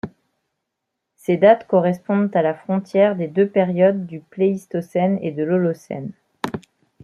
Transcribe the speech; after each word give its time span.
Ces 1.15 1.37
dates 1.37 1.67
correspondent 1.67 2.35
à 2.35 2.41
la 2.41 2.55
frontière 2.55 3.15
des 3.15 3.27
deux 3.27 3.47
périodes 3.47 4.07
du 4.07 4.19
Pléistocène 4.19 5.19
et 5.21 5.31
de 5.31 5.43
l'Holocène. 5.43 6.11